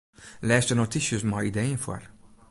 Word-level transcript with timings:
Lês 0.47 0.65
de 0.69 0.75
notysjes 0.79 1.25
mei 1.29 1.45
ideeën 1.51 1.79
foar. 1.83 2.03